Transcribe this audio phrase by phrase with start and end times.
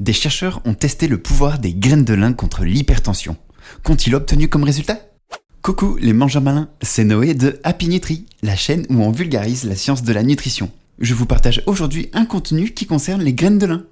[0.00, 3.36] des chercheurs ont testé le pouvoir des graines de lin contre l'hypertension.
[3.82, 5.00] Qu'ont-ils obtenu comme résultat?
[5.62, 9.74] Coucou les mangeurs malins, c'est Noé de Happy Nutri, la chaîne où on vulgarise la
[9.74, 10.70] science de la nutrition.
[10.98, 13.84] Je vous partage aujourd'hui un contenu qui concerne les graines de lin.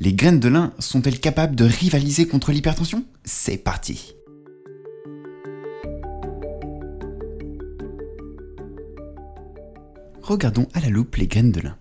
[0.00, 3.04] Les graines de lin sont-elles capables de rivaliser contre l'hypertension?
[3.24, 4.14] C'est parti
[10.22, 11.76] Regardons à la loupe les graines de lin.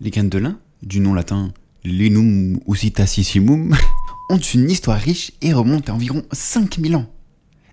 [0.00, 1.52] Les graines de lin, du nom latin
[1.86, 3.76] Linum usitacissimum,
[4.28, 7.06] ont une histoire riche et remontent à environ 5000 ans.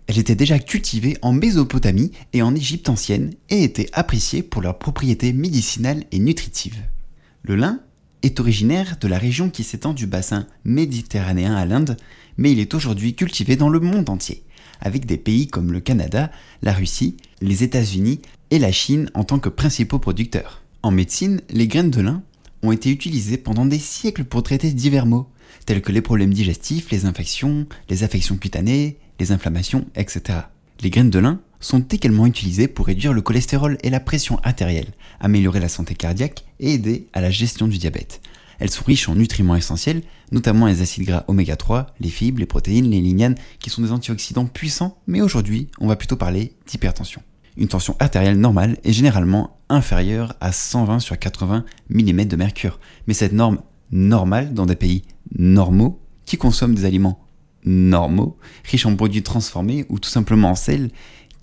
[0.05, 4.77] Elles étaient déjà cultivées en Mésopotamie et en Égypte ancienne et étaient appréciées pour leurs
[4.77, 6.79] propriétés médicinales et nutritives.
[7.41, 7.79] Le lin
[8.21, 11.97] est originaire de la région qui s'étend du bassin méditerranéen à l'Inde,
[12.37, 14.43] mais il est aujourd'hui cultivé dans le monde entier,
[14.79, 19.39] avec des pays comme le Canada, la Russie, les États-Unis et la Chine en tant
[19.39, 20.61] que principaux producteurs.
[20.83, 22.21] En médecine, les graines de lin
[22.63, 25.29] ont été utilisées pendant des siècles pour traiter divers maux,
[25.65, 30.39] tels que les problèmes digestifs, les infections, les affections cutanées, les inflammations, etc.
[30.81, 34.93] Les graines de lin sont également utilisées pour réduire le cholestérol et la pression artérielle,
[35.19, 38.21] améliorer la santé cardiaque et aider à la gestion du diabète.
[38.59, 42.45] Elles sont riches en nutriments essentiels, notamment les acides gras oméga 3, les fibres, les
[42.45, 47.21] protéines, les lignanes, qui sont des antioxydants puissants, mais aujourd'hui, on va plutôt parler d'hypertension.
[47.55, 53.13] Une tension artérielle normale est généralement inférieure à 120 sur 80 mm de mercure, mais
[53.13, 53.59] cette norme
[53.91, 55.03] normale dans des pays
[55.37, 57.19] normaux qui consomment des aliments
[57.63, 60.89] normaux, riches en produits transformés ou tout simplement en sel,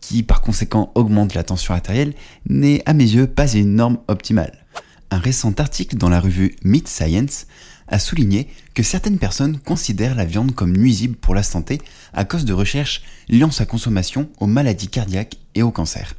[0.00, 2.14] qui par conséquent augmentent la tension artérielle,
[2.48, 4.66] n'est à mes yeux pas une norme optimale.
[5.12, 7.46] Un récent article dans la revue Meat Science
[7.90, 11.78] a souligné que certaines personnes considèrent la viande comme nuisible pour la santé
[12.14, 16.14] à cause de recherches liant sa consommation aux maladies cardiaques et au cancer.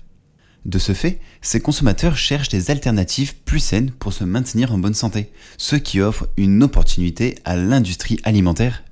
[0.65, 4.93] De ce fait, ces consommateurs cherchent des alternatives plus saines pour se maintenir en bonne
[4.93, 8.83] santé, ce qui offre une opportunité à l'industrie alimentaire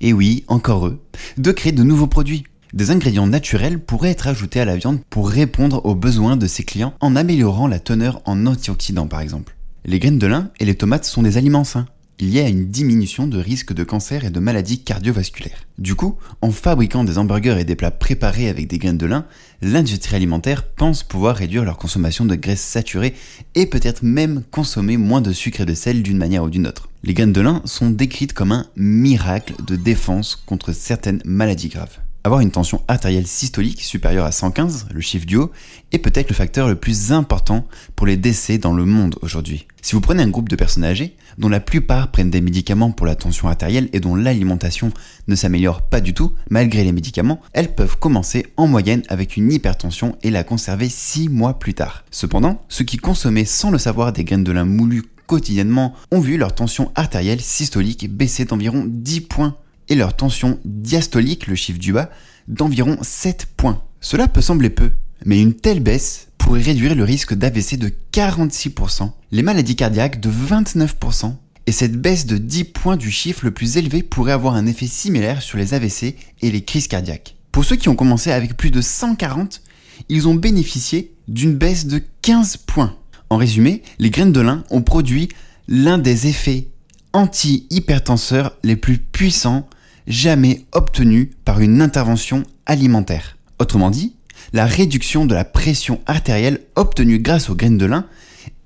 [0.00, 1.00] et oui, encore eux,
[1.38, 2.44] de créer de nouveaux produits.
[2.72, 6.64] Des ingrédients naturels pourraient être ajoutés à la viande pour répondre aux besoins de ses
[6.64, 9.56] clients en améliorant la teneur en antioxydants par exemple.
[9.84, 11.86] Les graines de lin et les tomates sont des aliments sains.
[12.18, 15.66] Il y a une diminution de risque de cancer et de maladies cardiovasculaires.
[15.76, 19.26] Du coup, en fabriquant des hamburgers et des plats préparés avec des graines de lin,
[19.60, 23.12] l'industrie alimentaire pense pouvoir réduire leur consommation de graisses saturées
[23.54, 26.88] et peut-être même consommer moins de sucre et de sel d'une manière ou d'une autre.
[27.02, 31.98] Les graines de lin sont décrites comme un miracle de défense contre certaines maladies graves.
[32.26, 35.52] Avoir une tension artérielle systolique supérieure à 115, le chiffre du haut,
[35.92, 39.68] est peut-être le facteur le plus important pour les décès dans le monde aujourd'hui.
[39.80, 43.06] Si vous prenez un groupe de personnes âgées, dont la plupart prennent des médicaments pour
[43.06, 44.90] la tension artérielle et dont l'alimentation
[45.28, 49.52] ne s'améliore pas du tout malgré les médicaments, elles peuvent commencer en moyenne avec une
[49.52, 52.04] hypertension et la conserver 6 mois plus tard.
[52.10, 56.38] Cependant, ceux qui consommaient sans le savoir des graines de lin moulues quotidiennement ont vu
[56.38, 59.56] leur tension artérielle systolique baisser d'environ 10 points
[59.88, 62.10] et leur tension diastolique, le chiffre du bas,
[62.48, 63.82] d'environ 7 points.
[64.00, 64.90] Cela peut sembler peu,
[65.24, 70.30] mais une telle baisse pourrait réduire le risque d'AVC de 46%, les maladies cardiaques de
[70.30, 71.34] 29%,
[71.66, 74.86] et cette baisse de 10 points du chiffre le plus élevé pourrait avoir un effet
[74.86, 77.34] similaire sur les AVC et les crises cardiaques.
[77.50, 79.62] Pour ceux qui ont commencé avec plus de 140,
[80.08, 82.94] ils ont bénéficié d'une baisse de 15 points.
[83.30, 85.28] En résumé, les graines de lin ont produit
[85.66, 86.68] l'un des effets
[87.12, 89.68] anti-hypertenseurs les plus puissants
[90.06, 93.36] jamais obtenus par une intervention alimentaire.
[93.58, 94.14] Autrement dit,
[94.52, 98.06] la réduction de la pression artérielle obtenue grâce aux graines de lin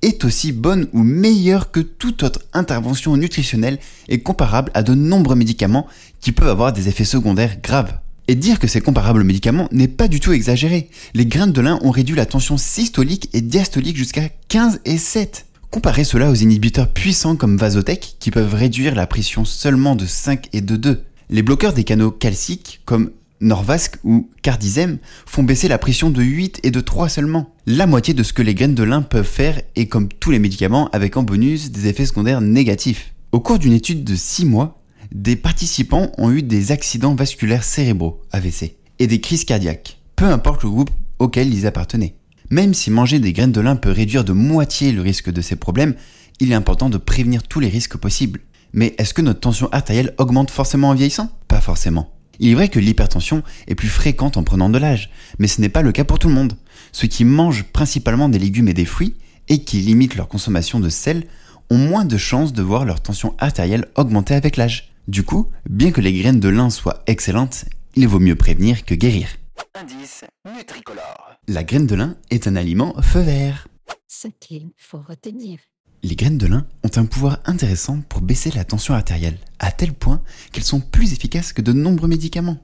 [0.02, 3.78] est aussi bonne ou meilleure que toute autre intervention nutritionnelle
[4.08, 5.86] et comparable à de nombreux médicaments
[6.20, 7.98] qui peuvent avoir des effets secondaires graves.
[8.28, 10.88] Et dire que c'est comparable aux médicaments n'est pas du tout exagéré.
[11.14, 15.46] Les graines de lin ont réduit la tension systolique et diastolique jusqu'à 15 et 7.
[15.70, 20.48] Comparez cela aux inhibiteurs puissants comme Vasotec qui peuvent réduire la pression seulement de 5
[20.52, 21.04] et de 2.
[21.32, 26.58] Les bloqueurs des canaux calciques comme Norvasc ou Cardizem font baisser la pression de 8
[26.64, 27.54] et de 3 seulement.
[27.66, 30.40] La moitié de ce que les graines de lin peuvent faire et comme tous les
[30.40, 33.14] médicaments avec en bonus des effets secondaires négatifs.
[33.30, 34.82] Au cours d'une étude de 6 mois,
[35.12, 40.64] des participants ont eu des accidents vasculaires cérébraux, AVC, et des crises cardiaques, peu importe
[40.64, 40.90] le groupe
[41.20, 42.16] auquel ils appartenaient.
[42.50, 45.54] Même si manger des graines de lin peut réduire de moitié le risque de ces
[45.54, 45.94] problèmes,
[46.40, 48.40] il est important de prévenir tous les risques possibles.
[48.72, 51.30] Mais est-ce que notre tension artérielle augmente forcément en vieillissant?
[51.48, 52.14] Pas forcément.
[52.38, 55.68] Il est vrai que l'hypertension est plus fréquente en prenant de l'âge, mais ce n'est
[55.68, 56.54] pas le cas pour tout le monde.
[56.92, 59.16] Ceux qui mangent principalement des légumes et des fruits,
[59.48, 61.26] et qui limitent leur consommation de sel,
[61.68, 64.92] ont moins de chances de voir leur tension artérielle augmenter avec l'âge.
[65.06, 68.94] Du coup, bien que les graines de lin soient excellentes, il vaut mieux prévenir que
[68.94, 69.28] guérir.
[69.74, 70.24] Indice
[70.56, 71.36] Nutricolore.
[71.48, 73.68] La graine de lin est un aliment feu vert.
[74.08, 75.58] Ce qu'il faut retenir.
[76.02, 79.92] Les graines de lin ont un pouvoir intéressant pour baisser la tension artérielle, à tel
[79.92, 82.56] point qu'elles sont plus efficaces que de nombreux médicaments.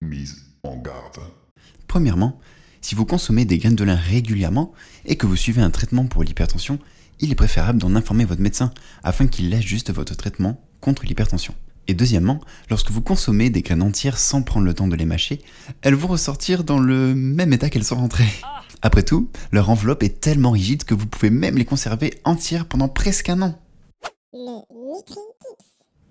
[0.00, 1.18] Mise en garde.
[1.86, 2.40] Premièrement,
[2.80, 4.72] si vous consommez des graines de lin régulièrement
[5.04, 6.78] et que vous suivez un traitement pour l'hypertension,
[7.20, 11.54] il est préférable d'en informer votre médecin afin qu'il ajuste votre traitement contre l'hypertension.
[11.88, 15.42] Et deuxièmement, lorsque vous consommez des graines entières sans prendre le temps de les mâcher,
[15.82, 18.32] elles vont ressortir dans le même état qu'elles sont rentrées.
[18.82, 22.88] Après tout, leur enveloppe est tellement rigide que vous pouvez même les conserver entières pendant
[22.88, 23.58] presque un an.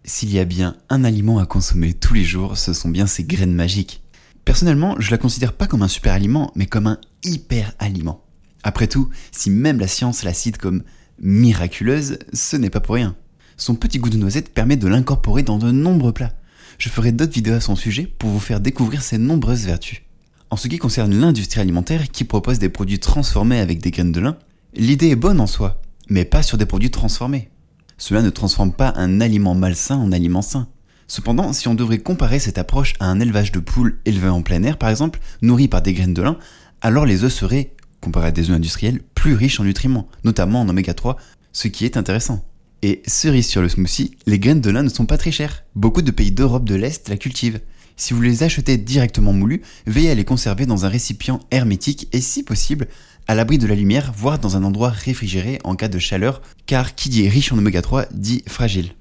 [0.03, 3.23] S'il y a bien un aliment à consommer tous les jours, ce sont bien ces
[3.23, 4.01] graines magiques.
[4.45, 8.23] Personnellement, je la considère pas comme un super aliment, mais comme un hyper aliment.
[8.63, 10.83] Après tout, si même la science la cite comme
[11.19, 13.15] miraculeuse, ce n'est pas pour rien.
[13.57, 16.33] Son petit goût de noisette permet de l'incorporer dans de nombreux plats.
[16.77, 20.03] Je ferai d'autres vidéos à son sujet pour vous faire découvrir ses nombreuses vertus.
[20.49, 24.21] En ce qui concerne l'industrie alimentaire qui propose des produits transformés avec des graines de
[24.21, 24.37] lin,
[24.73, 27.49] l'idée est bonne en soi, mais pas sur des produits transformés.
[27.97, 30.69] Cela ne transforme pas un aliment malsain en aliment sain.
[31.07, 34.63] Cependant, si on devrait comparer cette approche à un élevage de poules élevées en plein
[34.63, 36.37] air par exemple, nourries par des graines de lin,
[36.79, 40.69] alors les œufs seraient, comparé à des œufs industriels, plus riches en nutriments, notamment en
[40.69, 41.17] oméga 3,
[41.51, 42.45] ce qui est intéressant.
[42.83, 45.63] Et cerise sur le smoothie, les graines de lin ne sont pas très chères.
[45.75, 47.59] Beaucoup de pays d'Europe de l'Est la cultivent.
[47.97, 52.21] Si vous les achetez directement moulus, veillez à les conserver dans un récipient hermétique et
[52.21, 52.87] si possible,
[53.27, 56.93] à l'abri de la lumière, voire dans un endroit réfrigéré en cas de chaleur, car
[56.93, 58.91] qui dit riche en oméga 3 dit fragile.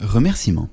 [0.00, 0.68] Remerciements.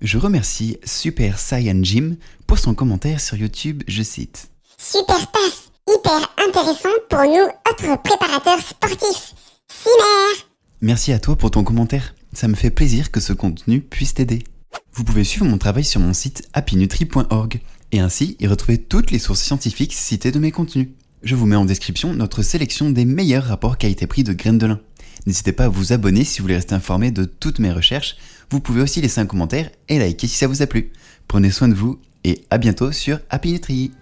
[0.00, 4.50] Je remercie Super Saiyan Jim pour son commentaire sur YouTube, je cite.
[4.78, 9.34] Super taf, hyper intéressant pour nous, autres préparateurs sportifs.
[9.68, 10.46] Cimer
[10.80, 12.14] Merci à toi pour ton commentaire.
[12.32, 14.42] Ça me fait plaisir que ce contenu puisse t'aider.
[14.92, 17.60] Vous pouvez suivre mon travail sur mon site happynutri.org
[17.92, 20.88] et ainsi y retrouver toutes les sources scientifiques citées de mes contenus.
[21.22, 24.80] Je vous mets en description notre sélection des meilleurs rapports qualité-prix de graines de lin.
[25.26, 28.16] N'hésitez pas à vous abonner si vous voulez rester informé de toutes mes recherches.
[28.50, 30.92] Vous pouvez aussi laisser un commentaire et liker si ça vous a plu.
[31.28, 33.92] Prenez soin de vous et à bientôt sur Happy Nutri.